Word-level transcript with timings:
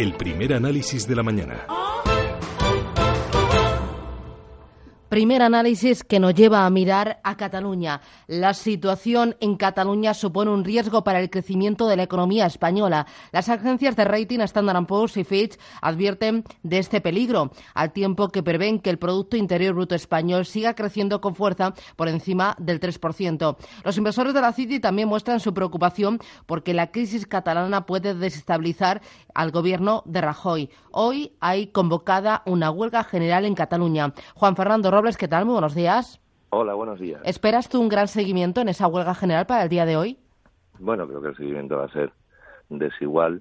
el 0.00 0.14
primer 0.14 0.54
análisis 0.54 1.06
de 1.06 1.14
la 1.14 1.22
mañana. 1.22 1.66
Primer 5.10 5.42
análisis 5.42 6.04
que 6.04 6.20
nos 6.20 6.36
lleva 6.36 6.64
a 6.64 6.70
mirar 6.70 7.18
a 7.24 7.36
Cataluña. 7.36 8.00
La 8.28 8.54
situación 8.54 9.36
en 9.40 9.56
Cataluña 9.56 10.14
supone 10.14 10.52
un 10.52 10.64
riesgo 10.64 11.02
para 11.02 11.18
el 11.18 11.30
crecimiento 11.30 11.88
de 11.88 11.96
la 11.96 12.04
economía 12.04 12.46
española. 12.46 13.08
Las 13.32 13.48
agencias 13.48 13.96
de 13.96 14.04
rating 14.04 14.38
Standard 14.38 14.86
Poor's 14.86 15.16
y 15.16 15.24
Fitch 15.24 15.58
advierten 15.82 16.44
de 16.62 16.78
este 16.78 17.00
peligro, 17.00 17.50
al 17.74 17.92
tiempo 17.92 18.28
que 18.28 18.44
prevén 18.44 18.78
que 18.78 18.88
el 18.88 19.00
Producto 19.00 19.36
Interior 19.36 19.74
Bruto 19.74 19.96
español 19.96 20.46
siga 20.46 20.74
creciendo 20.74 21.20
con 21.20 21.34
fuerza 21.34 21.74
por 21.96 22.06
encima 22.06 22.54
del 22.60 22.78
3%. 22.78 23.56
Los 23.82 23.98
inversores 23.98 24.32
de 24.32 24.40
la 24.40 24.52
City 24.52 24.78
también 24.78 25.08
muestran 25.08 25.40
su 25.40 25.52
preocupación 25.52 26.20
porque 26.46 26.72
la 26.72 26.92
crisis 26.92 27.26
catalana 27.26 27.84
puede 27.84 28.14
desestabilizar 28.14 29.02
al 29.40 29.52
gobierno 29.52 30.02
de 30.04 30.20
Rajoy. 30.20 30.68
Hoy 30.90 31.32
hay 31.40 31.68
convocada 31.68 32.42
una 32.44 32.70
huelga 32.70 33.04
general 33.04 33.46
en 33.46 33.54
Cataluña. 33.54 34.12
Juan 34.34 34.54
Fernando 34.54 34.90
¿qué 35.18 35.28
tal? 35.28 35.46
Muy 35.46 35.52
buenos 35.54 35.74
días. 35.74 36.20
Hola, 36.50 36.74
buenos 36.74 37.00
días. 37.00 37.22
¿Esperas 37.24 37.70
tú 37.70 37.80
un 37.80 37.88
gran 37.88 38.06
seguimiento 38.06 38.60
en 38.60 38.68
esa 38.68 38.86
huelga 38.86 39.14
general 39.14 39.46
para 39.46 39.62
el 39.62 39.70
día 39.70 39.86
de 39.86 39.96
hoy? 39.96 40.18
Bueno, 40.78 41.08
creo 41.08 41.22
que 41.22 41.28
el 41.28 41.36
seguimiento 41.36 41.78
va 41.78 41.86
a 41.86 41.92
ser 41.92 42.12
desigual. 42.68 43.40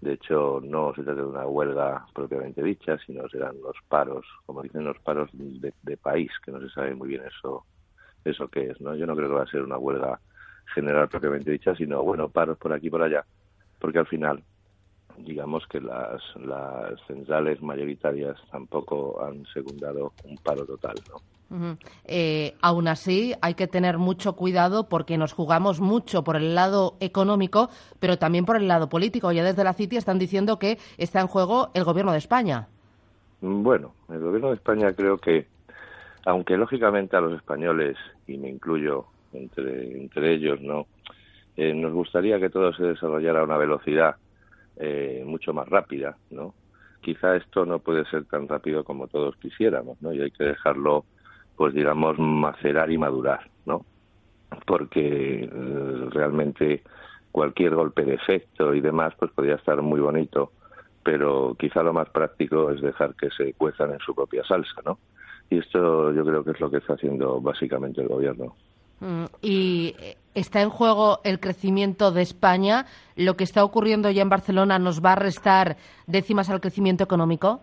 De 0.00 0.14
hecho, 0.14 0.60
no 0.64 0.94
se 0.94 1.02
trata 1.02 1.20
de 1.20 1.26
una 1.26 1.46
huelga 1.46 2.06
propiamente 2.14 2.62
dicha, 2.62 2.96
sino 3.04 3.28
serán 3.28 3.60
los 3.60 3.76
paros, 3.86 4.24
como 4.46 4.62
dicen 4.62 4.84
los 4.84 4.98
paros 5.00 5.28
de, 5.32 5.96
país, 5.98 6.30
que 6.42 6.52
no 6.52 6.60
se 6.60 6.70
sabe 6.70 6.94
muy 6.94 7.08
bien 7.08 7.22
eso, 7.26 7.66
eso 8.24 8.48
qué 8.48 8.70
es. 8.70 8.80
¿no? 8.80 8.94
Yo 8.94 9.04
no 9.04 9.14
creo 9.14 9.28
que 9.28 9.34
va 9.34 9.42
a 9.42 9.50
ser 9.50 9.62
una 9.62 9.76
huelga 9.76 10.18
general 10.74 11.06
propiamente 11.10 11.50
dicha, 11.50 11.74
sino, 11.74 12.02
bueno, 12.02 12.30
paros 12.30 12.56
por 12.56 12.72
aquí 12.72 12.86
y 12.86 12.90
por 12.90 13.02
allá, 13.02 13.26
porque 13.78 13.98
al 13.98 14.06
final 14.06 14.42
digamos 15.18 15.66
que 15.66 15.80
las, 15.80 16.20
las 16.36 17.00
centrales 17.06 17.62
mayoritarias 17.62 18.36
tampoco 18.50 19.22
han 19.24 19.44
secundado 19.46 20.12
un 20.24 20.36
paro 20.38 20.64
total, 20.66 20.94
¿no? 21.08 21.20
Eh, 22.04 22.54
aún 22.62 22.88
así, 22.88 23.34
hay 23.40 23.54
que 23.54 23.68
tener 23.68 23.98
mucho 23.98 24.34
cuidado 24.34 24.88
porque 24.88 25.18
nos 25.18 25.32
jugamos 25.32 25.80
mucho 25.80 26.24
por 26.24 26.36
el 26.36 26.54
lado 26.54 26.96
económico, 27.00 27.68
pero 28.00 28.18
también 28.18 28.44
por 28.44 28.56
el 28.56 28.66
lado 28.66 28.88
político. 28.88 29.30
Ya 29.30 29.44
desde 29.44 29.62
la 29.62 29.72
City 29.72 29.96
están 29.96 30.18
diciendo 30.18 30.58
que 30.58 30.78
está 30.98 31.20
en 31.20 31.28
juego 31.28 31.70
el 31.74 31.84
gobierno 31.84 32.12
de 32.12 32.18
España. 32.18 32.68
Bueno, 33.40 33.94
el 34.08 34.20
gobierno 34.20 34.48
de 34.48 34.54
España 34.54 34.92
creo 34.94 35.18
que, 35.18 35.46
aunque 36.24 36.56
lógicamente 36.56 37.16
a 37.16 37.20
los 37.20 37.34
españoles, 37.34 37.96
y 38.26 38.38
me 38.38 38.48
incluyo 38.48 39.06
entre, 39.32 40.00
entre 40.00 40.34
ellos, 40.34 40.60
no, 40.60 40.86
eh, 41.56 41.74
nos 41.74 41.92
gustaría 41.92 42.40
que 42.40 42.50
todo 42.50 42.72
se 42.72 42.84
desarrollara 42.84 43.40
a 43.40 43.44
una 43.44 43.58
velocidad 43.58 44.16
eh, 44.76 45.22
mucho 45.26 45.52
más 45.52 45.68
rápida, 45.68 46.16
¿no? 46.30 46.54
Quizá 47.00 47.36
esto 47.36 47.66
no 47.66 47.78
puede 47.80 48.04
ser 48.06 48.24
tan 48.24 48.48
rápido 48.48 48.82
como 48.84 49.08
todos 49.08 49.36
quisiéramos, 49.36 50.00
¿no? 50.00 50.12
Y 50.12 50.22
hay 50.22 50.30
que 50.30 50.44
dejarlo, 50.44 51.04
pues 51.56 51.74
digamos, 51.74 52.18
macerar 52.18 52.90
y 52.90 52.98
madurar, 52.98 53.50
¿no? 53.66 53.84
Porque 54.66 55.44
eh, 55.44 56.08
realmente 56.10 56.82
cualquier 57.30 57.74
golpe 57.74 58.04
de 58.04 58.14
efecto 58.14 58.74
y 58.74 58.80
demás, 58.80 59.14
pues 59.18 59.30
podría 59.32 59.56
estar 59.56 59.82
muy 59.82 60.00
bonito, 60.00 60.52
pero 61.02 61.54
quizá 61.58 61.82
lo 61.82 61.92
más 61.92 62.08
práctico 62.10 62.70
es 62.70 62.80
dejar 62.80 63.14
que 63.14 63.28
se 63.30 63.52
cuezan 63.54 63.92
en 63.92 63.98
su 63.98 64.14
propia 64.14 64.44
salsa, 64.44 64.80
¿no? 64.84 64.98
Y 65.50 65.58
esto 65.58 66.12
yo 66.12 66.24
creo 66.24 66.42
que 66.42 66.52
es 66.52 66.60
lo 66.60 66.70
que 66.70 66.78
está 66.78 66.94
haciendo 66.94 67.40
básicamente 67.40 68.00
el 68.00 68.08
gobierno. 68.08 68.56
Mm, 69.00 69.24
y 69.42 69.94
eh, 69.98 70.16
está 70.34 70.62
en 70.62 70.70
juego 70.70 71.20
el 71.24 71.40
crecimiento 71.40 72.10
de 72.12 72.22
España. 72.22 72.86
¿Lo 73.16 73.36
que 73.36 73.44
está 73.44 73.64
ocurriendo 73.64 74.10
ya 74.10 74.22
en 74.22 74.28
Barcelona 74.28 74.78
nos 74.78 75.04
va 75.04 75.12
a 75.12 75.16
restar 75.16 75.76
décimas 76.06 76.50
al 76.50 76.60
crecimiento 76.60 77.04
económico? 77.04 77.60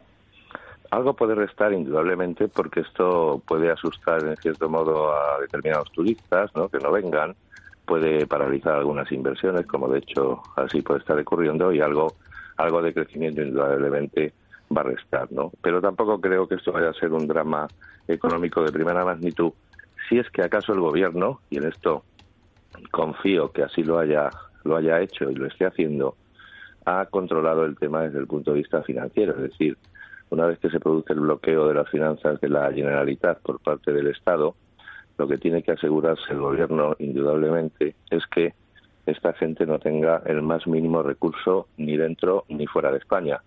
Algo 0.90 1.14
puede 1.14 1.36
restar 1.36 1.72
indudablemente 1.72 2.50
porque 2.50 2.82
esto 2.82 3.42
puede 3.48 3.72
asustar 3.72 4.26
en 4.26 4.36
cierto 4.38 4.68
modo 4.70 5.14
a 5.14 5.40
determinados 5.40 5.90
turistas 5.92 6.52
¿no? 6.54 6.68
que 6.68 6.80
no 6.80 6.92
vengan, 6.92 7.34
puede 7.86 8.28
paralizar 8.28 8.76
algunas 8.76 9.10
inversiones, 9.12 9.66
como 9.68 9.88
de 9.88 10.00
hecho 10.00 10.42
así 10.58 10.82
puede 10.82 11.00
estar 11.00 11.18
ocurriendo, 11.18 11.72
y 11.72 11.80
algo, 11.80 12.16
algo 12.58 12.82
de 12.82 12.94
crecimiento 12.94 13.42
indudablemente 13.42 14.34
va 14.76 14.82
a 14.82 14.86
restar. 14.86 15.32
¿no? 15.32 15.52
Pero 15.62 15.80
tampoco 15.80 16.20
creo 16.20 16.46
que 16.48 16.56
esto 16.56 16.74
vaya 16.74 16.90
a 16.90 16.94
ser 16.94 17.14
un 17.14 17.26
drama 17.26 17.68
económico 18.08 18.62
de 18.62 18.72
primera 18.74 19.06
magnitud 19.06 19.54
si 20.12 20.20
es 20.20 20.30
que 20.30 20.42
acaso 20.42 20.74
el 20.74 20.82
gobierno, 20.82 21.40
y 21.50 21.58
en 21.58 21.64
esto 21.64 22.04
confío 22.92 23.54
que 23.54 23.64
así 23.64 23.82
lo 23.82 23.98
haya, 23.98 24.30
lo 24.66 24.76
haya 24.76 25.00
hecho 25.00 25.32
y 25.32 25.36
lo 25.36 25.48
esté 25.48 25.66
haciendo, 25.66 26.18
ha 26.84 27.06
controlado 27.06 27.64
el 27.64 27.78
tema 27.78 28.02
desde 28.02 28.20
el 28.20 28.28
punto 28.28 28.52
de 28.52 28.58
vista 28.58 28.84
financiero. 28.84 29.36
Es 29.36 29.52
decir, 29.52 29.78
una 30.30 30.48
vez 30.48 30.60
que 30.60 30.70
se 30.70 30.82
produce 30.82 31.14
el 31.14 31.22
bloqueo 31.22 31.66
de 31.70 31.76
las 31.76 31.90
finanzas 31.90 32.42
de 32.42 32.50
la 32.50 32.74
Generalitat 32.74 33.40
por 33.40 33.62
parte 33.62 33.94
del 33.94 34.08
Estado, 34.08 34.54
lo 35.18 35.30
que 35.30 35.38
tiene 35.38 35.64
que 35.64 35.72
asegurarse 35.72 36.34
el 36.34 36.40
gobierno, 36.40 36.94
indudablemente, 37.00 37.96
es 38.10 38.28
que 38.28 38.54
esta 39.06 39.32
gente 39.32 39.66
no 39.66 39.80
tenga 39.80 40.24
el 40.26 40.42
más 40.42 40.68
mínimo 40.68 41.04
recurso 41.04 41.70
ni 41.78 41.96
dentro 41.96 42.44
ni 42.50 42.68
fuera 42.68 42.92
de 42.92 42.98
España. 42.98 43.42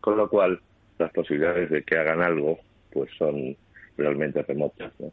Con 0.00 0.16
lo 0.16 0.28
cual, 0.28 0.60
las 0.96 1.10
posibilidades 1.10 1.70
de 1.70 1.82
que 1.82 1.98
hagan 1.98 2.22
algo 2.22 2.60
pues 2.92 3.10
son 3.18 3.56
realmente 3.96 4.40
remotas. 4.44 4.92
¿no? 5.00 5.10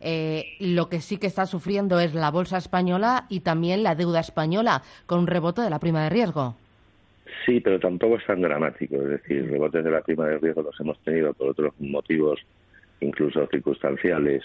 Eh, 0.00 0.56
lo 0.60 0.88
que 0.88 1.00
sí 1.00 1.18
que 1.18 1.26
está 1.26 1.46
sufriendo 1.46 1.98
es 2.00 2.14
la 2.14 2.30
bolsa 2.30 2.58
española 2.58 3.26
y 3.28 3.40
también 3.40 3.82
la 3.82 3.94
deuda 3.94 4.20
española, 4.20 4.82
con 5.06 5.20
un 5.20 5.26
rebote 5.26 5.62
de 5.62 5.70
la 5.70 5.78
prima 5.78 6.04
de 6.04 6.10
riesgo. 6.10 6.54
Sí, 7.46 7.60
pero 7.60 7.78
tampoco 7.78 8.16
es 8.16 8.26
tan 8.26 8.40
dramático. 8.40 8.96
Es 8.96 9.08
decir, 9.08 9.50
rebotes 9.50 9.84
de 9.84 9.90
la 9.90 10.02
prima 10.02 10.26
de 10.26 10.38
riesgo 10.38 10.62
los 10.62 10.78
hemos 10.80 10.98
tenido 11.00 11.32
por 11.34 11.48
otros 11.48 11.72
motivos, 11.78 12.40
incluso 13.00 13.46
circunstanciales, 13.46 14.44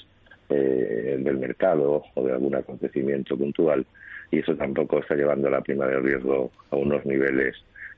eh, 0.49 1.17
del 1.19 1.38
mercado 1.38 2.03
o 2.13 2.23
de 2.23 2.33
algún 2.33 2.53
acontecimiento 2.53 3.35
puntual, 3.35 3.83
y 4.29 4.39
eso 4.39 4.55
tampoco 4.55 4.99
está 4.99 5.15
llevando 5.15 5.49
la 5.49 5.61
prima 5.61 5.88
de 5.88 5.99
riesgo 5.99 6.51
a 6.69 6.75
unos 6.75 7.03
niveles 7.03 7.55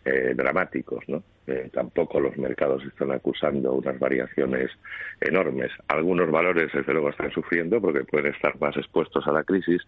eh, 0.09 0.33
dramáticos, 0.33 1.03
¿no? 1.09 1.21
Eh, 1.47 1.69
tampoco 1.73 2.21
los 2.21 2.37
mercados 2.37 2.81
están 2.85 3.11
acusando 3.11 3.73
unas 3.73 3.99
variaciones 3.99 4.71
enormes. 5.19 5.69
Algunos 5.89 6.31
valores, 6.31 6.71
desde 6.73 6.93
luego, 6.93 7.09
están 7.09 7.29
sufriendo 7.31 7.81
porque 7.81 8.05
pueden 8.05 8.33
estar 8.33 8.57
más 8.57 8.77
expuestos 8.77 9.27
a 9.27 9.33
la 9.33 9.43
crisis, 9.43 9.81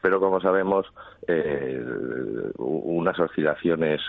pero 0.00 0.18
como 0.18 0.40
sabemos, 0.40 0.86
eh, 1.28 1.78
unas 2.56 3.20
oscilaciones 3.20 4.00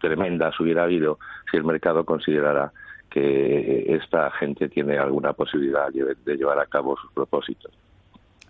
tremendas 0.00 0.58
hubiera 0.60 0.84
habido 0.84 1.18
si 1.50 1.58
el 1.58 1.64
mercado 1.64 2.06
considerara 2.06 2.72
que 3.10 3.94
esta 3.94 4.30
gente 4.30 4.70
tiene 4.70 4.96
alguna 4.96 5.34
posibilidad 5.34 5.90
de 5.92 6.36
llevar 6.36 6.58
a 6.58 6.66
cabo 6.66 6.96
sus 6.96 7.12
propósitos. 7.12 7.70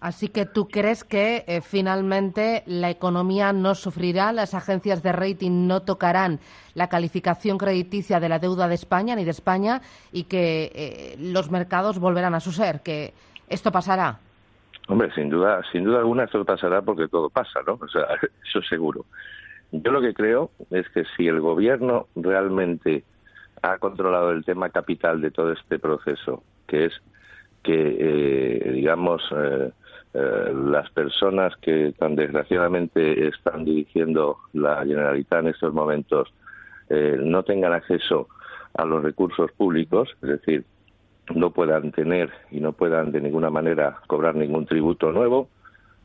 Así 0.02 0.30
que 0.30 0.46
tú 0.46 0.66
crees 0.66 1.04
que 1.04 1.44
eh, 1.46 1.60
finalmente 1.60 2.64
la 2.66 2.90
economía 2.90 3.52
no 3.52 3.76
sufrirá, 3.76 4.32
las 4.32 4.52
agencias 4.52 5.00
de 5.00 5.12
rating 5.12 5.68
no 5.68 5.82
tocarán 5.82 6.40
la 6.74 6.88
calificación 6.88 7.56
crediticia 7.56 8.18
de 8.18 8.28
la 8.28 8.40
deuda 8.40 8.66
de 8.66 8.74
España 8.74 9.14
ni 9.14 9.24
de 9.24 9.30
España 9.30 9.80
y 10.10 10.24
que 10.24 10.72
eh, 10.74 11.16
los 11.20 11.52
mercados 11.52 12.00
volverán 12.00 12.34
a 12.34 12.40
su 12.40 12.50
ser, 12.50 12.80
que 12.80 13.14
esto 13.48 13.70
pasará. 13.70 14.18
Hombre, 14.88 15.08
sin 15.14 15.30
duda, 15.30 15.62
sin 15.70 15.84
duda 15.84 16.00
alguna 16.00 16.24
esto 16.24 16.44
pasará 16.44 16.82
porque 16.82 17.06
todo 17.06 17.30
pasa, 17.30 17.60
¿no? 17.64 17.78
O 17.80 17.86
sea, 17.86 18.06
eso 18.44 18.60
seguro. 18.68 19.04
Yo 19.70 19.92
lo 19.92 20.00
que 20.00 20.14
creo 20.14 20.50
es 20.70 20.88
que 20.88 21.04
si 21.16 21.28
el 21.28 21.40
gobierno 21.40 22.08
realmente 22.16 23.04
ha 23.62 23.78
controlado 23.78 24.32
el 24.32 24.44
tema 24.44 24.68
capital 24.70 25.20
de 25.20 25.30
todo 25.30 25.52
este 25.52 25.78
proceso, 25.78 26.42
que 26.66 26.86
es 26.86 26.92
que, 27.62 27.76
eh, 28.00 28.72
digamos, 28.72 29.22
eh, 29.30 29.70
las 30.14 30.90
personas 30.90 31.56
que 31.56 31.94
tan 31.98 32.16
desgraciadamente 32.16 33.28
están 33.28 33.64
dirigiendo 33.64 34.38
la 34.52 34.84
Generalitat 34.84 35.40
en 35.40 35.48
estos 35.48 35.72
momentos 35.72 36.32
eh, 36.90 37.16
no 37.18 37.42
tengan 37.42 37.72
acceso 37.72 38.28
a 38.74 38.84
los 38.84 39.02
recursos 39.02 39.50
públicos, 39.52 40.10
es 40.22 40.28
decir, 40.28 40.64
no 41.34 41.50
puedan 41.50 41.92
tener 41.92 42.30
y 42.50 42.60
no 42.60 42.72
puedan 42.72 43.12
de 43.12 43.20
ninguna 43.20 43.48
manera 43.48 44.00
cobrar 44.06 44.34
ningún 44.34 44.66
tributo 44.66 45.12
nuevo, 45.12 45.48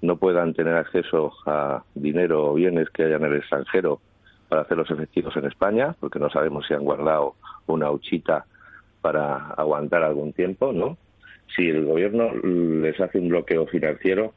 no 0.02 0.18
puedan 0.18 0.54
tener 0.54 0.76
acceso 0.76 1.34
a 1.46 1.84
dinero 1.96 2.46
o 2.46 2.54
bienes 2.54 2.90
que 2.90 3.04
hayan 3.04 3.26
en 3.26 3.34
el 3.34 3.38
extranjero 3.40 4.00
para 4.48 4.62
hacerlos 4.62 4.90
efectivos 4.92 5.36
en 5.36 5.46
España, 5.46 5.96
porque 6.00 6.20
no 6.20 6.30
sabemos 6.30 6.66
si 6.68 6.74
han 6.74 6.84
guardado 6.84 7.36
una 7.66 7.92
huchita 7.92 8.46
para 9.02 9.50
aguantar 9.52 10.04
algún 10.04 10.32
tiempo, 10.34 10.72
¿no? 10.72 10.98
Si 11.56 11.70
el 11.70 11.86
gobierno 11.86 12.32
les 12.34 13.00
hace 13.00 13.20
un 13.20 13.30
bloqueo 13.30 13.66
financiero, 13.68 14.34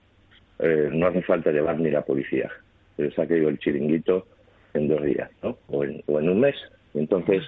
eh, 0.58 0.88
no 0.92 1.06
hace 1.06 1.22
falta 1.22 1.50
llevar 1.50 1.78
ni 1.78 1.90
la 1.90 2.02
policía. 2.02 2.50
Les 2.96 3.18
ha 3.18 3.26
caído 3.26 3.48
el 3.48 3.58
chiringuito 3.58 4.26
en 4.74 4.88
dos 4.88 5.02
días, 5.02 5.30
¿no? 5.42 5.56
O 5.68 5.84
en, 5.84 6.02
un 6.08 6.40
mes. 6.40 6.56
Entonces, 6.94 7.44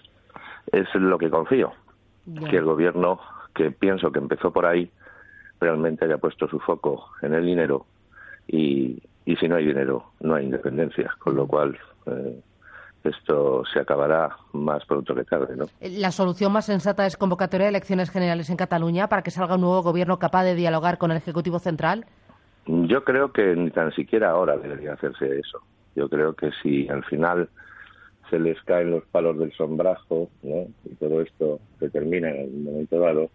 es 0.72 0.86
lo 0.94 1.18
que 1.18 1.30
confío, 1.30 1.72
que 2.48 2.56
el 2.56 2.64
gobierno, 2.64 3.20
que 3.54 3.70
pienso 3.70 4.10
que 4.10 4.18
empezó 4.18 4.52
por 4.52 4.66
ahí, 4.66 4.90
realmente 5.60 6.04
haya 6.04 6.18
puesto 6.18 6.48
su 6.48 6.58
foco 6.58 7.10
en 7.22 7.34
el 7.34 7.46
dinero 7.46 7.86
y, 8.48 9.00
y 9.24 9.36
si 9.36 9.48
no 9.48 9.56
hay 9.56 9.66
dinero, 9.66 10.12
no 10.20 10.34
hay 10.34 10.44
independencia. 10.44 11.14
Con 11.18 11.36
lo 11.36 11.46
cual, 11.46 11.78
eh, 12.06 12.40
esto 13.04 13.64
se 13.72 13.80
acabará 13.80 14.36
más 14.52 14.84
pronto 14.86 15.14
que 15.14 15.24
tarde, 15.24 15.56
¿no? 15.56 15.66
La 15.80 16.10
solución 16.10 16.52
más 16.52 16.66
sensata 16.66 17.06
es 17.06 17.16
convocatoria 17.16 17.66
de 17.66 17.70
elecciones 17.70 18.10
generales 18.10 18.50
en 18.50 18.56
Cataluña 18.56 19.08
para 19.08 19.22
que 19.22 19.30
salga 19.30 19.56
un 19.56 19.62
nuevo 19.62 19.82
gobierno 19.82 20.18
capaz 20.18 20.44
de 20.44 20.54
dialogar 20.54 20.98
con 20.98 21.10
el 21.10 21.16
Ejecutivo 21.16 21.58
Central. 21.58 22.06
Yo 22.66 23.02
creo 23.04 23.32
que 23.32 23.56
ni 23.56 23.70
tan 23.70 23.92
siquiera 23.92 24.30
ahora 24.30 24.56
debería 24.56 24.92
hacerse 24.92 25.38
eso. 25.38 25.60
Yo 25.96 26.08
creo 26.08 26.34
que 26.34 26.50
si 26.62 26.88
al 26.88 27.04
final 27.04 27.48
se 28.30 28.38
les 28.38 28.60
caen 28.62 28.92
los 28.92 29.04
palos 29.06 29.38
del 29.38 29.52
sombrajo, 29.52 30.30
¿no? 30.42 30.66
Y 30.84 30.94
todo 30.94 31.20
esto 31.20 31.60
se 31.80 31.90
termina 31.90 32.30
en 32.30 32.54
un 32.54 32.64
momento 32.64 32.98
dado, 32.98 33.30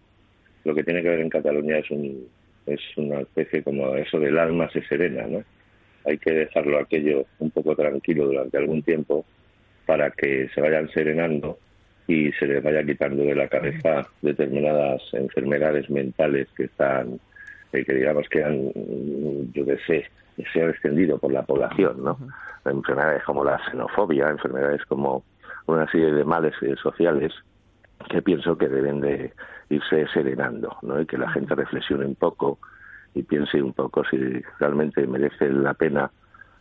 lo 0.64 0.74
que 0.74 0.82
tiene 0.82 1.02
que 1.02 1.08
ver 1.10 1.20
en 1.20 1.30
Cataluña 1.30 1.78
es 1.78 1.90
un 1.90 2.26
es 2.68 2.80
una 2.96 3.20
especie 3.20 3.62
como 3.62 3.94
eso 3.96 4.18
del 4.18 4.38
alma 4.38 4.68
se 4.70 4.82
serena, 4.82 5.26
¿no? 5.26 5.42
Hay 6.04 6.18
que 6.18 6.32
dejarlo 6.32 6.78
aquello 6.78 7.24
un 7.38 7.50
poco 7.50 7.74
tranquilo 7.74 8.26
durante 8.26 8.58
algún 8.58 8.82
tiempo 8.82 9.24
para 9.88 10.10
que 10.10 10.50
se 10.54 10.60
vayan 10.60 10.86
serenando 10.90 11.56
y 12.06 12.30
se 12.32 12.46
les 12.46 12.62
vaya 12.62 12.84
quitando 12.84 13.22
de 13.24 13.34
la 13.34 13.48
cabeza 13.48 14.06
determinadas 14.20 15.00
enfermedades 15.14 15.88
mentales 15.88 16.46
que 16.54 16.64
están, 16.64 17.18
eh, 17.72 17.86
que 17.86 17.94
digamos 17.94 18.28
que 18.28 18.44
han, 18.44 18.70
yo 19.54 19.64
qué 19.64 19.78
sé, 19.86 20.04
se 20.52 20.62
han 20.62 20.68
extendido 20.68 21.16
por 21.16 21.32
la 21.32 21.42
población, 21.42 22.04
¿no? 22.04 22.18
Enfermedades 22.66 23.24
como 23.24 23.42
la 23.42 23.58
xenofobia, 23.70 24.28
enfermedades 24.28 24.84
como 24.84 25.24
una 25.66 25.90
serie 25.90 26.12
de 26.12 26.24
males 26.24 26.52
eh, 26.60 26.74
sociales 26.82 27.32
que 28.10 28.20
pienso 28.20 28.58
que 28.58 28.68
deben 28.68 29.00
de 29.00 29.32
irse 29.70 30.06
serenando, 30.12 30.76
¿no? 30.82 31.00
Y 31.00 31.06
que 31.06 31.16
la 31.16 31.30
gente 31.30 31.54
reflexione 31.54 32.04
un 32.04 32.14
poco 32.14 32.58
y 33.14 33.22
piense 33.22 33.62
un 33.62 33.72
poco 33.72 34.04
si 34.04 34.18
realmente 34.60 35.06
merece 35.06 35.48
la 35.48 35.72
pena 35.72 36.10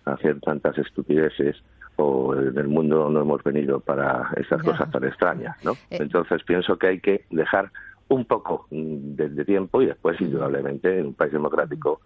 hacer 0.06 0.40
tantas 0.40 0.78
estupideces 0.78 1.58
o 1.98 2.36
en 2.36 2.58
el 2.58 2.68
mundo 2.68 3.10
no 3.10 3.22
hemos 3.22 3.44
venido 3.44 3.80
para 3.80 4.30
esas 4.38 4.62
cosas 4.64 4.90
tan 4.92 5.04
extrañas, 5.04 5.58
¿no? 5.64 5.74
Eh. 5.90 5.98
Entonces 6.00 6.44
pienso 6.44 6.78
que 6.78 6.88
hay 6.88 7.00
que 7.00 7.26
dejar 7.30 7.72
un 8.10 8.26
poco 8.26 8.68
de, 8.72 9.46
tiempo 9.46 9.82
y 9.82 9.88
después, 9.88 10.20
indudablemente, 10.22 11.00
en 11.00 11.08
un 11.08 11.14
país 11.14 11.34
democrático, 11.34 12.00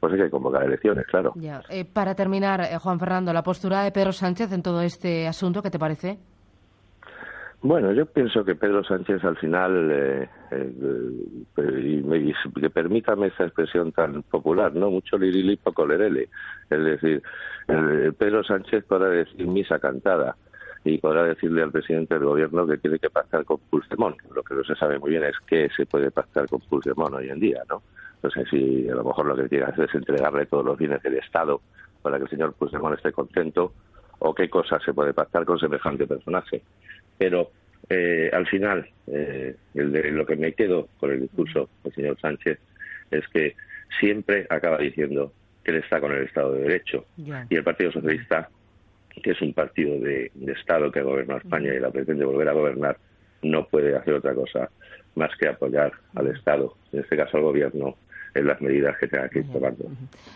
pues 0.00 0.12
hay 0.14 0.20
que 0.20 0.30
convocar 0.30 0.64
elecciones, 0.64 1.06
claro. 1.06 1.32
Eh, 1.68 1.84
para 1.84 2.14
terminar, 2.14 2.60
eh, 2.60 2.78
Juan 2.78 2.98
Fernando, 2.98 3.32
la 3.32 3.42
postura 3.42 3.82
de 3.82 3.92
Pedro 3.92 4.12
Sánchez 4.12 4.52
en 4.52 4.62
todo 4.62 4.82
este 4.82 5.28
asunto, 5.28 5.62
¿qué 5.62 5.70
te 5.70 5.78
parece? 5.78 6.18
Bueno, 7.64 7.92
yo 7.92 8.04
pienso 8.04 8.44
que 8.44 8.56
Pedro 8.56 8.84
Sánchez 8.84 9.24
al 9.24 9.38
final, 9.38 9.88
eh, 9.90 10.28
eh, 10.50 10.70
y, 11.56 12.60
que 12.60 12.68
permítame 12.68 13.28
esa 13.28 13.44
expresión 13.44 13.90
tan 13.90 14.22
popular, 14.24 14.74
¿no? 14.74 14.90
Mucho 14.90 15.16
lirili, 15.16 15.56
poco 15.56 15.86
lerele. 15.86 16.28
Es 16.68 16.84
decir, 16.84 17.22
Pedro 17.66 18.44
Sánchez 18.44 18.84
podrá 18.84 19.08
decir 19.08 19.46
misa 19.46 19.78
cantada 19.78 20.36
y 20.84 20.98
podrá 20.98 21.24
decirle 21.24 21.62
al 21.62 21.72
presidente 21.72 22.12
del 22.12 22.24
gobierno 22.24 22.66
que 22.66 22.76
tiene 22.76 22.98
que 22.98 23.08
pactar 23.08 23.46
con 23.46 23.56
Puigdemont. 23.70 24.20
Lo 24.34 24.42
que 24.42 24.56
no 24.56 24.62
se 24.62 24.74
sabe 24.74 24.98
muy 24.98 25.12
bien 25.12 25.24
es 25.24 25.36
qué 25.46 25.70
se 25.74 25.86
puede 25.86 26.10
pactar 26.10 26.46
con 26.46 26.60
Puigdemont 26.60 27.14
hoy 27.14 27.30
en 27.30 27.40
día, 27.40 27.62
¿no? 27.70 27.82
No 28.22 28.28
sé 28.28 28.44
si 28.44 28.86
a 28.90 28.94
lo 28.94 29.04
mejor 29.04 29.24
lo 29.24 29.36
que 29.36 29.48
tiene 29.48 29.64
que 29.64 29.72
hacer 29.72 29.88
es 29.88 29.94
entregarle 29.94 30.44
todos 30.44 30.66
los 30.66 30.76
bienes 30.76 31.02
del 31.02 31.14
Estado 31.14 31.62
para 32.02 32.18
que 32.18 32.24
el 32.24 32.28
señor 32.28 32.52
Puigdemont 32.52 32.94
esté 32.94 33.10
contento 33.10 33.72
o 34.18 34.34
qué 34.34 34.50
cosas 34.50 34.82
se 34.82 34.92
puede 34.92 35.14
pactar 35.14 35.46
con 35.46 35.58
semejante 35.58 36.06
personaje. 36.06 36.62
Pero 37.18 37.50
eh, 37.88 38.30
al 38.32 38.46
final, 38.46 38.88
eh, 39.06 39.56
lo 39.74 40.26
que 40.26 40.36
me 40.36 40.52
quedo 40.52 40.88
con 40.98 41.10
el 41.10 41.20
discurso 41.22 41.68
del 41.82 41.94
señor 41.94 42.20
Sánchez 42.20 42.58
es 43.10 43.28
que 43.28 43.54
siempre 44.00 44.46
acaba 44.48 44.78
diciendo 44.78 45.32
que 45.62 45.70
él 45.70 45.78
está 45.78 46.00
con 46.00 46.12
el 46.12 46.24
Estado 46.24 46.52
de 46.52 46.62
Derecho. 46.62 47.06
Y 47.16 47.54
el 47.54 47.64
Partido 47.64 47.92
Socialista, 47.92 48.48
que 49.22 49.30
es 49.30 49.40
un 49.40 49.54
partido 49.54 49.98
de, 50.00 50.30
Estado 50.46 50.90
que 50.90 51.02
gobierna 51.02 51.36
España 51.36 51.74
y 51.74 51.80
la 51.80 51.90
pretende 51.90 52.24
volver 52.24 52.48
a 52.48 52.52
gobernar, 52.52 52.98
no 53.42 53.66
puede 53.66 53.96
hacer 53.96 54.14
otra 54.14 54.34
cosa 54.34 54.70
más 55.14 55.30
que 55.38 55.48
apoyar 55.48 55.92
al 56.14 56.28
Estado, 56.28 56.76
en 56.92 57.00
este 57.00 57.16
caso 57.16 57.36
al 57.36 57.44
Gobierno, 57.44 57.96
en 58.34 58.46
las 58.46 58.60
medidas 58.60 58.96
que 58.98 59.06
tenga 59.06 59.28
que 59.28 59.40
ir 59.40 59.52
tomando. 59.52 59.84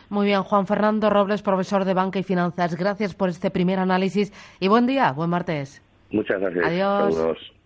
Muy 0.09 0.27
bien, 0.27 0.43
Juan 0.43 0.67
Fernando 0.67 1.11
Robles, 1.11 1.43
profesor 1.43 1.85
de 1.85 1.95
Banca 1.95 2.19
y 2.19 2.23
Finanzas. 2.23 2.77
Gracias 2.77 3.15
por 3.15 3.29
este 3.29 3.51
primer 3.51 3.81
análisis 3.81 4.33
y 4.61 4.69
buen 4.69 4.87
día, 4.87 5.11
buen 5.13 5.31
martes. 5.31 5.83
Muchas 6.11 6.41
gracias. 6.41 6.65
Adiós. 6.67 7.58